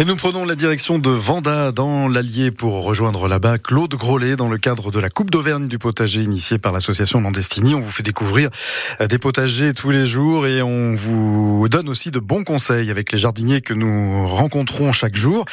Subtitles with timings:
[0.00, 4.48] Et nous prenons la direction de Vanda dans l'Allier pour rejoindre là-bas Claude Grolet dans
[4.48, 7.74] le cadre de la Coupe d'Auvergne du potager initiée par l'association Landestini.
[7.74, 8.48] On vous fait découvrir
[9.06, 13.18] des potagers tous les jours et on vous donne aussi de bons conseils avec les
[13.18, 15.44] jardiniers que nous rencontrons chaque jour.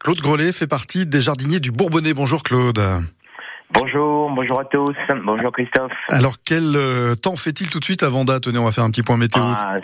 [0.00, 2.12] Claude Grolet fait partie des jardiniers du Bourbonnais.
[2.12, 2.80] Bonjour Claude.
[3.72, 4.96] Bonjour, bonjour à tous.
[5.24, 5.92] Bonjour Christophe.
[6.08, 8.40] Alors quel euh, temps fait-il tout de suite à Vanda?
[8.40, 9.44] Tenez, on va faire un petit point météo.
[9.46, 9.76] Ah,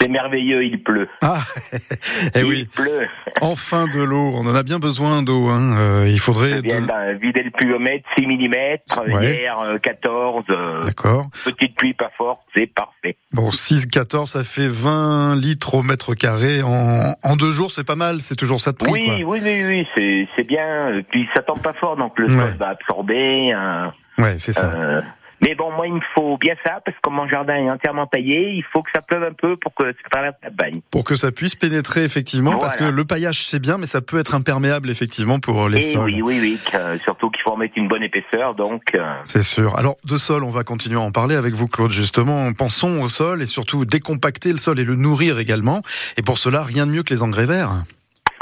[0.00, 1.08] c'est merveilleux, il pleut.
[1.22, 1.40] Ah,
[2.34, 2.68] eh il oui.
[2.74, 3.06] pleut.
[3.40, 5.48] Enfin de l'eau, on en a bien besoin d'eau.
[5.48, 5.76] Hein.
[5.76, 6.60] Euh, il faudrait.
[6.62, 9.12] Bien, de- bah, vider le pluviomètre, 6 mm.
[9.12, 9.34] Ouais.
[9.34, 10.44] Hier, euh, 14.
[10.50, 11.26] euh, D'accord.
[11.44, 13.16] petite pluie pas forte, c'est parfait.
[13.32, 17.86] Bon, 6, 14, ça fait 20 litres au mètre carré en, en deux jours, c'est
[17.86, 18.20] pas mal.
[18.20, 19.14] C'est toujours ça de prix, oui, quoi.
[19.36, 20.94] oui, oui, oui, c'est, c'est bien.
[20.94, 22.32] Et Puis ça tombe pas fort, donc le Ouais.
[22.50, 23.52] sol va absorber.
[23.52, 23.92] hein.
[24.18, 24.72] Ouais, c'est ça.
[24.74, 25.02] Euh,
[25.42, 28.52] mais bon, moi, il me faut bien ça, parce que mon jardin est entièrement taillé.
[28.54, 30.80] Il faut que ça pleuve un peu pour que ça traverse la bagne.
[30.90, 34.18] Pour que ça puisse pénétrer effectivement, parce que le paillage c'est bien, mais ça peut
[34.18, 36.04] être imperméable effectivement pour les Et sols.
[36.04, 36.78] oui, oui, oui.
[37.04, 38.82] surtout qu'il faut en mettre une bonne épaisseur, donc.
[38.94, 39.76] euh, C'est sûr.
[39.78, 42.52] Alors, de sol, on va continuer à en parler avec vous, Claude, justement.
[42.52, 45.82] Pensons au sol et surtout décompacter le sol et le nourrir également.
[46.16, 47.70] Et pour cela, rien de mieux que les engrais verts.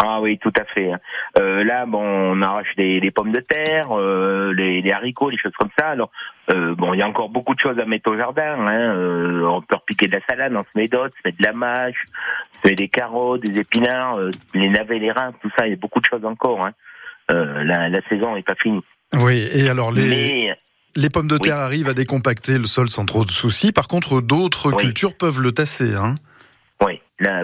[0.06, 0.90] Ah oui, tout à fait.
[1.38, 5.38] Euh, là, bon, on arrache les, les pommes de terre, euh, les, les haricots, les
[5.38, 5.88] choses comme ça.
[5.88, 6.10] Alors,
[6.50, 8.66] euh, bon, il y a encore beaucoup de choses à mettre au jardin.
[8.66, 8.94] Hein.
[8.96, 11.52] Euh, on peut repiquer de la salade, on se met d'autres, se met de la
[11.54, 12.04] mâche,
[12.62, 14.18] se met des carottes, des épinards,
[14.52, 15.66] les navets, les reins, tout ça.
[15.66, 16.66] Il y a beaucoup de choses encore.
[16.66, 16.72] Hein.
[17.30, 18.84] La, la saison n'est pas finie.
[19.14, 20.58] Oui, et alors les, Mais
[20.96, 21.40] les pommes de Oui.
[21.40, 23.72] terre arrivent à décompacter le sol sans trop de soucis.
[23.72, 24.76] Par contre, d'autres Oui.
[24.84, 25.94] cultures peuvent le tasser.
[25.94, 26.14] Hein.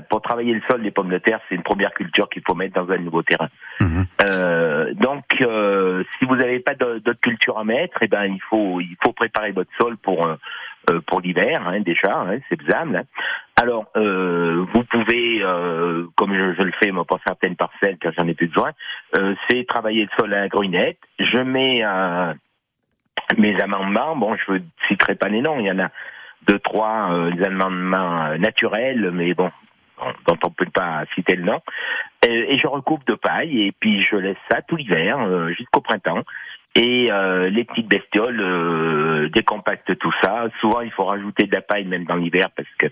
[0.09, 2.75] Pour travailler le sol, les pommes de terre, c'est une première culture qu'il faut mettre
[2.75, 3.49] dans un nouveau terrain.
[3.81, 4.07] Mhm.
[4.25, 8.81] Euh, donc, euh, si vous n'avez pas d'autres cultures à mettre, eh ben il faut
[8.81, 10.37] il faut préparer votre sol pour euh,
[11.07, 12.97] pour l'hiver hein, déjà, hein, c'est faisable.
[12.97, 13.05] hein.
[13.61, 15.43] Alors, vous pouvez,
[16.17, 18.71] comme je, je le fais moi pour certaines parcelles car j'en ai plus besoin,
[19.49, 20.97] c'est travailler le sol à la grunette.
[21.19, 21.83] Je mets
[23.37, 24.17] mes amendements.
[24.17, 25.59] Bon, je ne citerai pas les noms.
[25.61, 25.91] Il y en a
[26.47, 29.51] deux trois euh, des amendements naturels, mais bon,
[30.27, 31.61] dont on peut pas citer le nom.
[32.27, 35.81] Euh, et je recoupe de paille et puis je laisse ça tout l'hiver euh, jusqu'au
[35.81, 36.23] printemps.
[36.77, 40.45] Et euh, les petites bestioles euh, décompactent tout ça.
[40.61, 42.87] Souvent, il faut rajouter de la paille même dans l'hiver parce que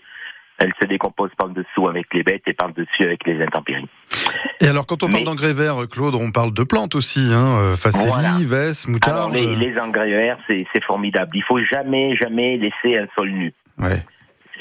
[0.60, 3.88] elle se décompose par dessous avec les bêtes et par dessus avec les intempéries.
[4.60, 7.30] Et alors, quand on parle d'engrais verts, Claude, on parle de plantes aussi.
[7.32, 7.74] Hein.
[7.76, 8.30] Facélie, Voilà.
[8.40, 9.34] Vesse, Alors moutarde.
[9.34, 11.30] les, les engrais verts, c'est c'est formidable.
[11.34, 13.52] Il faut jamais, jamais laisser un sol nu.
[13.78, 14.02] Ouais.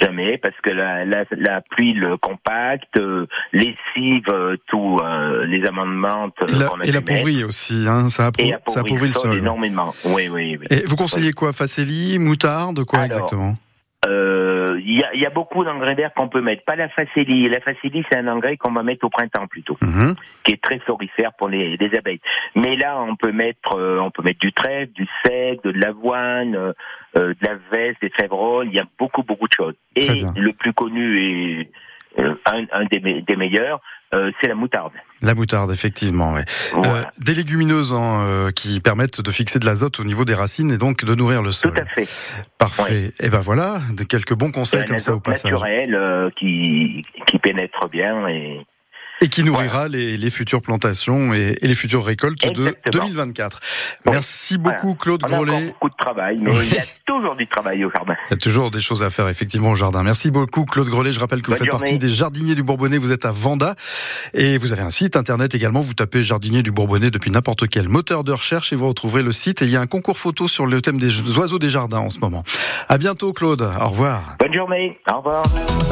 [0.01, 5.65] Jamais, parce que la, la, la pluie le compacte, euh, lessive euh, tous euh, les
[5.65, 6.45] amendements qu'on
[6.79, 7.85] a et l'appauvrit aussi.
[7.87, 8.09] Hein.
[8.09, 9.37] Ça, appauvrit, ça appauvrit le sol.
[9.39, 9.93] énormément.
[10.05, 10.67] Oui, oui, oui.
[10.69, 11.53] Et vous conseillez quoi?
[11.53, 13.57] Facélie, moutarde, quoi Alors, exactement?
[14.95, 16.63] Y, a, il y a beaucoup d'engrais verts qu'on peut mettre.
[16.63, 17.49] Pas la facélie.
[17.49, 20.15] La facélie, c'est un engrais qu'on va mettre au printemps plutôt, Mhm.
[20.43, 22.21] qui est très florifère pour les, les abeilles.
[22.55, 26.55] Mais là, on peut mettre, euh, on peut mettre du trèfle, du seigle, de l'avoine,
[26.55, 26.73] euh,
[27.17, 28.67] euh, de la veste, des févroles.
[28.67, 29.75] Il y a beaucoup, beaucoup de choses.
[29.95, 31.69] Et le plus connu et
[32.19, 33.81] euh, un, un des, me- des meilleurs,
[34.13, 34.93] euh, c'est la moutarde.
[35.21, 36.33] La moutarde, effectivement.
[36.33, 36.45] Ouais.
[36.75, 40.71] Euh, des légumineuses hein, euh, qui permettent de fixer de l'azote au niveau des racines
[40.71, 41.79] et donc de nourrir le Tout sol.
[41.79, 42.07] à fait.
[42.57, 43.11] Parfait.
[43.19, 45.51] Et ben voilà, de quelques bons conseils comme ça au passage.
[45.51, 48.59] naturel euh, qui, qui pénètre bien et
[49.21, 53.05] Et qui nourrira les, les futures plantations et, et les futures récoltes de Exactement.
[53.05, 53.59] 2024.
[54.05, 54.11] Oui.
[54.13, 55.65] Merci beaucoup Claude on a Grolet.
[55.67, 58.13] beaucoup de travail, mais il y a toujours du travail au jardin.
[58.29, 60.03] Il y a toujours des choses à faire effectivement au jardin.
[60.03, 61.11] Merci beaucoup Claude Grelet.
[61.11, 61.79] Je rappelle que vous faites journée.
[61.79, 62.97] partie des jardiniers du Bourbonnais.
[62.97, 63.75] Vous êtes à Vanda
[64.33, 65.79] et vous avez un site internet également.
[65.81, 69.31] Vous tapez jardinier du Bourbonnais depuis n'importe quel moteur de recherche et vous retrouverez le
[69.31, 69.61] site.
[69.61, 72.09] Et il y a un concours photo sur le thème des oiseaux des jardins en
[72.09, 72.43] ce moment.
[72.87, 73.61] À bientôt Claude.
[73.81, 74.35] Au revoir.
[74.39, 75.43] Bonne journée, au revoir.